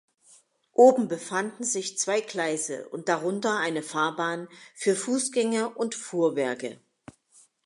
[0.73, 6.81] Oben befanden sich zwei Gleise und darunter eine Fahrbahn für Fussgänger und Fuhrwerke.